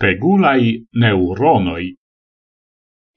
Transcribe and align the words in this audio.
spegulai 0.00 0.86
neuronoi. 0.96 1.94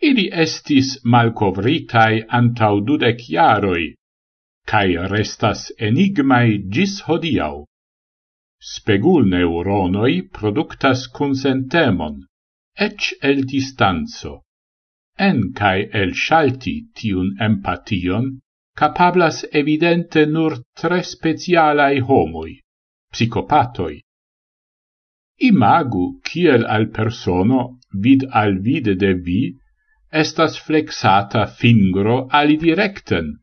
Ili 0.02 0.26
estis 0.44 0.98
malcovritai 1.06 2.24
antau 2.40 2.82
dudec 2.88 3.24
iaroi, 3.32 3.86
cae 4.68 5.06
restas 5.14 5.72
enigmai 5.80 6.58
gis 6.74 6.98
hodiau. 7.08 7.64
Spegul 8.74 9.30
neuronoi 9.32 10.28
productas 10.40 11.08
consentemon, 11.08 12.20
ec 12.76 13.14
el 13.22 13.46
distanzo. 13.54 14.42
En 15.18 15.54
cae 15.56 15.88
el 15.94 16.12
shalti 16.12 16.76
tiun 16.96 17.38
empation, 17.40 18.40
capablas 18.76 19.46
evidente 19.54 20.26
nur 20.26 20.60
tre 20.76 21.00
specialai 21.04 22.02
homoi, 22.02 22.60
psicopatoi, 23.14 24.02
Imagu 25.40 26.22
kiel 26.24 26.64
al 26.66 26.86
persono 26.90 27.80
vid 27.92 28.24
al 28.32 28.60
vide 28.60 28.96
de 28.96 29.14
vi 29.14 29.56
estas 30.12 30.58
flexata 30.66 31.46
fingro 31.48 32.28
ali 32.30 32.56
directen. 32.58 33.40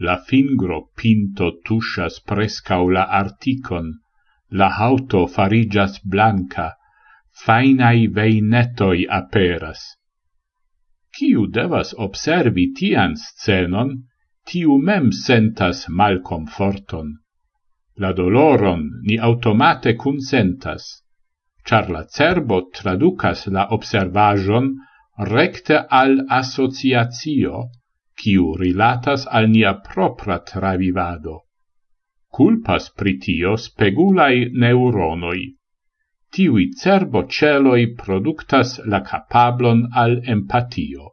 La 0.00 0.16
fingro 0.18 0.90
pinto 0.96 1.50
tushas 1.64 2.18
prescau 2.20 2.88
la 2.90 3.04
articon, 3.04 3.92
la 4.50 4.68
auto 4.88 5.26
farigas 5.26 6.00
blanca, 6.02 6.72
fainai 7.44 8.08
veinetoi 8.08 9.06
aperas. 9.08 9.84
Ciu 11.14 11.46
devas 11.46 11.94
observi 11.98 12.72
tian 12.74 13.14
scenon, 13.14 13.94
tiu 14.48 14.78
mem 14.78 15.12
sentas 15.12 15.86
malcomforton. 15.88 17.14
La 17.96 18.12
doloron 18.12 18.90
ni 19.06 19.18
automate 19.18 19.94
consentas 19.96 21.03
char 21.66 21.88
la 21.90 22.04
cerbo 22.16 22.58
traducas 22.78 23.46
la 23.46 23.68
observajon 23.76 24.74
recte 25.18 25.78
al 26.00 26.26
associatio, 26.28 27.70
quiu 28.20 28.54
rilatas 28.56 29.26
al 29.30 29.48
nia 29.48 29.74
propra 29.88 30.38
travivado. 30.50 31.40
Culpas 32.34 32.90
pritio 32.90 33.56
spegulai 33.56 34.50
neuronoi. 34.52 35.42
Tiui 36.34 36.72
cerbo 36.82 37.26
celoi 37.28 37.94
productas 37.94 38.80
la 38.86 39.00
capablon 39.00 39.86
al 39.94 40.20
empatio. 40.26 41.12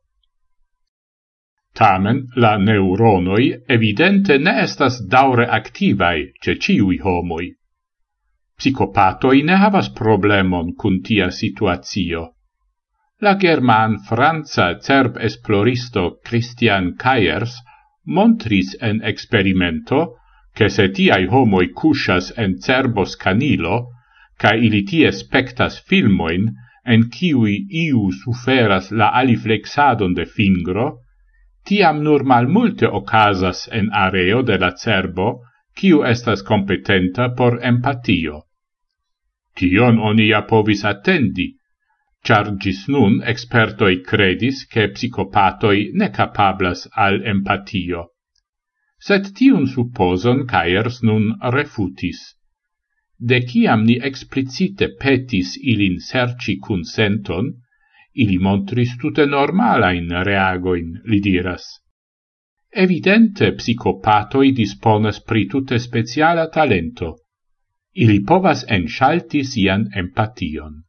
Tamen 1.73 2.27
la 2.35 2.57
neuronoi 2.57 3.45
evidente 3.69 4.37
ne 4.37 4.53
estas 4.63 4.99
daure 5.07 5.45
activae 5.45 6.33
ce 6.41 6.57
ciui 6.57 6.97
homoi. 7.03 7.53
Psicopatoi 8.61 9.39
ne 9.41 9.55
havas 9.57 9.87
problemon 9.97 10.67
cun 10.81 10.99
tia 11.05 11.31
situatio. 11.33 12.19
La 13.25 13.31
german-franca 13.43 14.67
cerb 14.87 15.15
esploristo 15.27 16.03
Christian 16.29 16.91
Kayers 17.03 17.55
montris 18.05 18.75
en 18.89 19.01
experimento 19.11 20.01
che 20.53 20.69
se 20.69 20.85
tiai 20.89 21.25
homoi 21.25 21.71
cusas 21.71 22.31
en 22.37 22.59
cerbos 22.61 23.15
canilo, 23.15 23.79
ca 24.37 24.53
ili 24.53 24.83
tie 24.83 25.11
spectas 25.11 25.79
filmoin, 25.89 26.45
en 26.85 27.07
kiui 27.09 27.55
iu 27.87 28.11
suferas 28.11 28.91
la 28.91 29.09
aliflexadon 29.23 30.13
de 30.13 30.25
fingro, 30.25 30.87
tiam 31.65 32.03
nur 32.03 32.23
mal 32.23 32.45
multe 32.47 32.85
ocasas 32.85 33.67
en 33.71 33.89
areo 34.05 34.43
de 34.43 34.57
la 34.57 34.71
cerbo, 34.77 35.41
kiu 35.73 36.05
estas 36.05 36.43
competenta 36.43 37.33
por 37.35 37.57
empatio. 37.63 38.43
Tion 39.57 39.99
oni 39.99 40.27
ja 40.27 40.41
povis 40.51 40.83
attendi, 40.85 41.47
char 42.25 42.51
gis 42.63 42.87
nun 42.87 43.21
expertoi 43.33 44.01
credis 44.09 44.65
che 44.71 44.89
psicopatoi 44.93 45.91
ne 45.93 46.09
capablas 46.17 46.87
al 47.05 47.21
empatio. 47.33 48.03
Sed 49.07 49.31
tiun 49.37 49.65
supposon 49.67 50.45
Caers 50.51 51.01
nun 51.03 51.25
refutis. 51.55 52.19
De 53.19 53.39
ciam 53.49 53.85
ni 53.85 53.95
explicite 54.09 54.87
petis 55.01 55.57
ilin 55.73 55.97
serci 55.99 56.57
consenton, 56.67 57.51
ili 58.13 58.37
montris 58.37 58.97
tute 59.01 59.25
normalain 59.25 60.09
reagoin, 60.29 61.01
li 61.05 61.19
diras. 61.19 61.65
Evidente 62.83 63.51
psicopatoi 63.57 64.51
disponas 64.55 65.19
pri 65.19 65.47
tute 65.47 65.79
speciala 65.79 66.47
talento, 66.47 67.15
ili 67.93 68.23
povas 68.25 68.63
ensalti 68.69 69.43
sian 69.43 69.85
empation. 69.95 70.83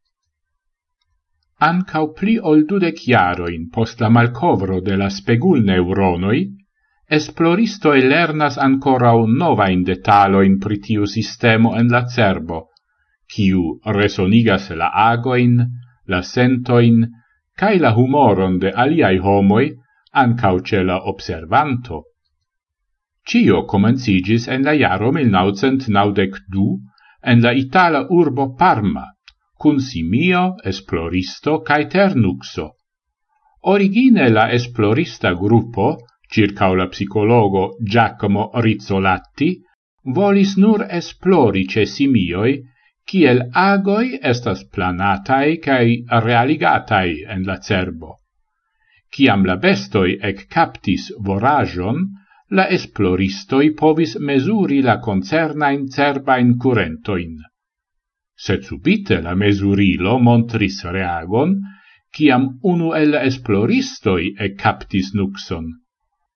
Ancau 1.59 2.13
pli 2.15 2.39
ol 2.39 2.65
dudec 2.67 2.99
jaroin 3.07 3.69
post 3.75 4.01
la 4.01 4.09
malcovro 4.11 4.81
de 4.81 4.97
la 4.97 5.09
spegul 5.11 5.63
neuronoi, 5.65 6.43
esploristoi 7.11 8.03
lernas 8.03 8.59
ancorau 8.59 9.27
novain 9.27 9.83
detalo 9.85 10.43
in 10.43 10.59
pritiu 10.59 11.07
sistemo 11.07 11.75
en 11.79 11.89
la 11.89 12.05
cerbo, 12.09 12.69
kiu 13.29 13.81
resonigas 13.85 14.71
la 14.71 14.91
agoin, 15.11 15.59
la 16.07 16.23
sentoin, 16.23 17.07
cae 17.59 17.79
la 17.79 17.93
humoron 17.95 18.59
de 18.59 18.71
aliai 18.71 19.19
homoi, 19.19 19.73
ancau 20.13 20.61
ce 20.61 20.83
la 20.83 20.99
observanto. 21.13 22.03
Cio 23.27 23.65
comencigis 23.67 24.49
en 24.49 24.65
la 24.65 24.75
jaro 24.75 25.13
1992 25.13 26.92
en 27.25 27.43
la 27.43 27.53
itala 27.53 28.07
urbo 28.11 28.55
Parma, 28.55 29.07
cun 29.57 29.81
simio, 29.81 30.57
esploristo 30.65 31.61
cae 31.63 31.87
ternuxo. 31.87 32.71
Origine 33.73 34.29
la 34.29 34.51
esplorista 34.51 35.35
gruppo, 35.35 35.99
circa 36.29 36.73
la 36.75 36.89
psicologo 36.89 37.77
Giacomo 37.79 38.51
Rizzolatti, 38.55 39.53
volis 40.03 40.57
nur 40.57 40.87
esplori 40.89 41.67
ce 41.69 41.87
simioi, 41.87 42.59
kiel 43.07 43.45
agoi 43.53 44.19
estas 44.33 44.65
planatai 44.75 45.59
cae 45.63 46.03
realigatai 46.27 47.23
en 47.35 47.47
la 47.47 47.59
cerbo. 47.59 48.19
Ciam 49.13 49.45
la 49.45 49.57
bestoi 49.57 50.17
ec 50.31 50.47
captis 50.49 51.13
vorajon, 51.21 52.03
la 52.59 52.67
esploristoi 52.69 53.73
povis 53.73 54.17
mesuri 54.29 54.83
la 54.83 54.99
concernain 55.01 55.87
cerbain 55.89 56.57
curentoin. 56.59 57.39
Sed 58.37 58.67
subite 58.69 59.21
la 59.23 59.35
mesurilo 59.35 60.19
montris 60.19 60.83
reagon, 60.85 61.55
ciam 62.13 62.59
unu 62.73 62.93
el 62.99 63.15
esploristoi 63.15 64.35
e 64.39 64.53
captis 64.63 65.13
nuxon. 65.15 65.71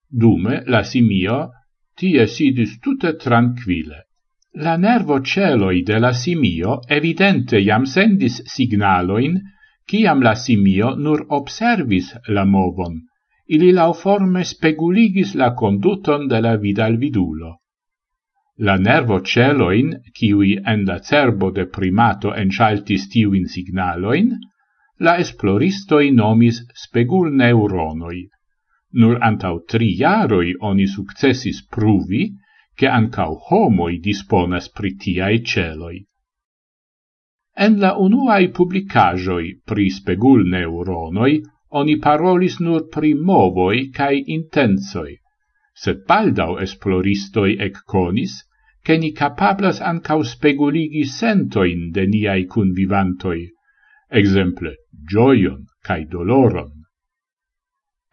Dume 0.09 0.63
la 0.67 0.83
simio 0.85 1.39
tie 1.97 2.27
sidis 2.27 2.79
tute 2.81 3.13
tranquille. 3.17 4.05
La 4.65 4.77
nervo 4.77 5.21
celoi 5.21 5.83
de 5.83 5.99
la 6.01 6.13
simio 6.13 6.81
evidente 6.89 7.61
iam 7.61 7.85
sendis 7.85 8.41
signaloin, 8.55 9.37
ciam 9.89 10.23
la 10.23 10.35
simio 10.35 10.95
nur 10.97 11.27
observis 11.29 12.15
la 12.29 12.45
movon, 12.45 13.03
ili 13.47 13.73
lauforme 13.73 14.45
speguligis 14.45 15.35
la 15.35 15.55
conduton 15.55 16.27
de 16.29 16.41
la 16.41 16.57
vidal 16.57 16.97
vidulo. 16.97 17.57
La 18.59 18.77
nervo 18.79 19.21
celoin, 19.21 19.91
ciui 20.17 20.57
en 20.65 20.85
la 20.87 20.99
cerbo 20.99 21.51
de 21.51 21.67
primato 21.67 22.33
enchaltis 22.35 23.09
tiuin 23.13 23.45
signaloin, 23.47 24.31
la 24.99 25.17
esploristoi 25.21 26.11
nomis 26.11 26.63
spegul 26.85 27.35
neuronoi. 27.37 28.23
Nur 28.93 29.19
antau 29.21 29.61
tri 29.69 29.91
jaroi 29.99 30.55
oni 30.61 30.87
successis 30.87 31.63
pruvi 31.69 32.31
che 32.75 32.89
ancau 32.89 33.37
homoi 33.49 33.99
disponas 34.01 34.71
pritiae 34.71 35.43
celoi. 35.43 36.05
En 37.57 37.79
la 37.81 37.95
unuae 37.97 38.49
publicajoi 38.49 39.61
pri 39.65 39.91
spegul 39.91 40.49
neuronoi 40.49 41.43
oni 41.71 41.99
parolis 42.01 42.61
nur 42.61 42.89
pri 42.93 43.15
movoi 43.15 43.91
cae 43.93 44.23
intensoi, 44.27 45.17
sed 45.75 46.05
baldau 46.09 46.59
esploristoi 46.63 47.57
ecconis, 47.69 48.43
che 48.85 48.97
ni 48.99 49.13
capablas 49.13 49.81
ancau 49.81 50.23
speguligi 50.23 51.05
sentoin 51.05 51.91
de 51.91 52.07
niai 52.07 52.47
convivantoi, 52.47 53.49
exemple, 54.11 54.77
gioion 55.11 55.67
cae 55.83 56.07
doloron. 56.07 56.71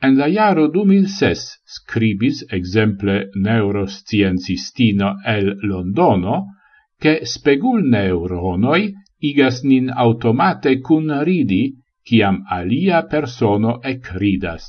En 0.01 0.17
la 0.17 0.27
jaro 0.27 0.67
2006 0.67 1.43
scribis, 1.65 2.43
exemple, 2.51 3.29
neuroscientistino 3.35 5.13
el 5.25 5.55
Londono, 5.61 6.57
che 6.99 7.25
spegul 7.25 7.85
neuronoi 7.87 8.93
igas 9.19 9.63
nin 9.63 9.89
automate 9.89 10.79
cun 10.81 11.07
ridi 11.23 11.82
ciam 12.07 12.43
alia 12.49 13.01
persono 13.09 13.79
ecridas. 13.83 14.65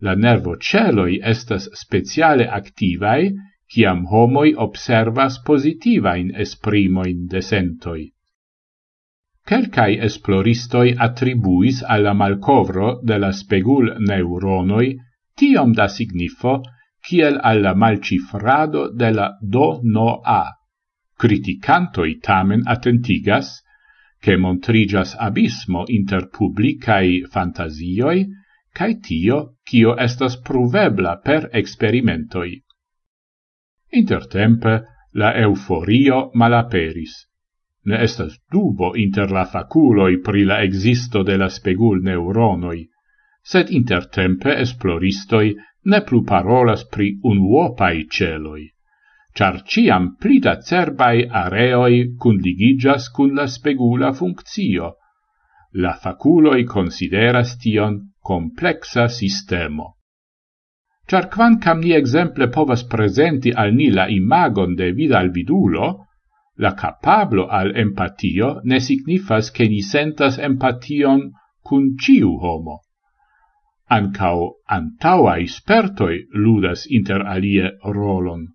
La 0.00 0.14
nervo 0.14 0.56
celoi 0.56 1.20
estas 1.22 1.68
speciale 1.80 2.46
activae 2.48 3.32
ciam 3.74 4.04
homoi 4.10 4.54
observas 4.66 5.38
positivain 5.46 6.30
esprimoin 6.44 7.26
de 7.26 7.40
sentoi. 7.42 8.04
Quelcai 9.48 9.98
esploristoi 10.00 10.94
attribuis 11.06 11.82
alla 11.94 12.14
malcovro 12.14 13.00
de 13.02 13.18
la 13.18 13.32
spegul 13.32 13.90
neuronoi 14.08 14.94
tiom 15.36 15.72
da 15.72 15.88
signifo 15.88 16.60
kiel 17.04 17.38
alla 17.42 17.74
malcifrado 17.74 18.88
de 18.96 19.10
la 19.10 19.28
do 19.40 19.80
no 19.82 20.20
a. 20.24 20.44
Criticantoi 21.18 22.20
tamen 22.22 22.62
attentigas 22.66 23.63
che 24.24 24.38
montrigas 24.38 25.14
abismo 25.18 25.82
inter 25.86 26.30
publicae 26.30 27.26
fantasioi, 27.28 28.24
cae 28.72 28.98
tio, 28.98 29.56
cio 29.62 29.92
estas 30.00 30.38
pruvebla 30.40 31.18
per 31.18 31.50
experimentoi. 31.52 32.54
Intertempe, 34.00 34.72
la 35.20 35.34
euforio 35.36 36.30
malaperis. 36.32 37.12
Ne 37.84 38.00
estas 38.06 38.40
dubo 38.50 38.94
inter 38.96 39.30
la 39.30 39.44
faculoi 39.44 40.16
pri 40.24 40.44
la 40.48 40.62
existo 40.62 41.22
de 41.22 41.36
la 41.36 41.50
spegul 41.52 42.00
neuronoi, 42.00 42.80
sed 43.44 43.68
intertempe 43.68 44.56
esploristoi 44.64 45.52
ne 45.84 46.00
plu 46.00 46.24
parolas 46.24 46.88
pri 46.88 47.18
unuopai 47.22 48.06
celoi 48.08 48.70
char 49.34 49.56
ciam 49.66 50.04
plida 50.20 50.54
cerbai 50.62 51.26
areoi 51.42 52.14
cundigigas 52.22 53.10
cun 53.14 53.34
la 53.34 53.46
spegula 53.46 54.12
funccio. 54.12 54.94
La 55.82 55.94
faculoi 56.02 56.62
consideras 56.64 57.56
tion 57.58 58.14
complexa 58.22 59.08
sistemo. 59.08 59.86
Char 61.08 61.28
quancam 61.28 61.80
ni 61.80 61.92
exemple 61.92 62.48
povas 62.48 62.84
presenti 62.84 63.50
al 63.50 63.74
ni 63.74 63.90
la 63.90 64.06
imagon 64.08 64.74
de 64.74 64.92
vida 64.92 65.18
al 65.18 65.30
vidulo, 65.30 66.06
la 66.56 66.72
capablo 66.74 67.48
al 67.48 67.74
empatio 67.76 68.60
ne 68.62 68.78
signifas 68.80 69.50
che 69.50 69.66
ni 69.68 69.82
sentas 69.82 70.38
empation 70.38 71.32
cun 71.60 71.96
ciu 71.98 72.38
homo. 72.38 72.76
Ancao 73.90 74.62
antaua 74.64 75.38
ispertoi 75.38 76.16
ludas 76.32 76.86
inter 76.86 77.26
alie 77.26 77.76
rolon. 77.82 78.54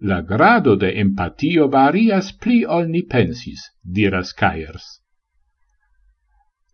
La 0.00 0.20
grado 0.20 0.76
de 0.76 1.00
empatio 1.00 1.68
varias 1.68 2.32
pli 2.32 2.64
ol 2.64 2.88
ni 2.90 3.02
pensis, 3.02 3.62
diras 3.82 4.32
Kajers. 4.32 5.00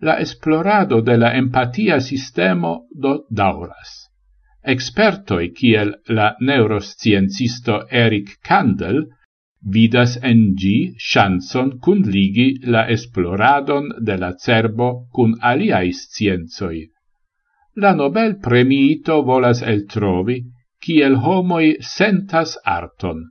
La 0.01 0.17
esplorado 0.19 1.01
de 1.01 1.17
la 1.17 1.31
empatia 1.39 2.01
sistemo 2.01 2.89
do 2.91 3.13
dauras. 3.31 4.09
Expertoi 4.65 5.53
kiel 5.55 5.95
la 6.09 6.35
neurosciencisto 6.41 7.87
Eric 7.91 8.39
Kandel 8.43 9.05
vidas 9.63 10.17
en 10.23 10.55
gi 10.59 10.95
chanson 10.99 11.79
cun 11.79 12.03
ligi 12.03 12.49
la 12.65 12.89
esploradon 12.91 13.89
de 14.01 14.17
la 14.19 14.33
cerbo 14.37 15.07
cun 15.13 15.37
aliai 15.41 15.93
sciencoi. 15.93 16.89
La 17.77 17.95
Nobel 17.95 18.37
premiito 18.41 19.23
volas 19.23 19.63
el 19.63 19.87
trovi 19.87 20.43
kiel 20.83 21.15
homoi 21.25 21.77
sentas 21.81 22.57
arton. 22.67 23.23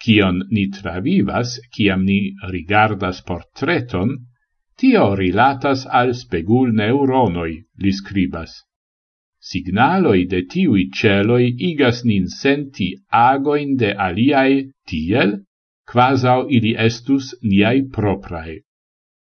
Kion 0.00 0.40
ni 0.50 0.64
travivas, 0.72 1.58
kiam 1.74 2.04
ni 2.08 2.32
rigardas 2.52 3.20
portreton, 3.28 4.16
tio 4.80 5.14
rilatas 5.20 5.84
al 6.00 6.14
spegul 6.16 6.72
neuronoi, 6.72 7.52
li 7.82 7.92
scribas. 7.92 8.54
Signaloi 9.50 10.24
de 10.32 10.40
tiui 10.52 10.88
celoi 10.92 11.52
igas 11.70 12.04
nin 12.04 12.26
senti 12.28 12.88
agoin 13.10 13.76
de 13.76 13.92
aliae 14.06 14.58
tiel, 14.88 15.38
quasau 15.90 16.48
ili 16.48 16.74
estus 16.88 17.34
niai 17.42 17.82
proprae. 17.92 18.60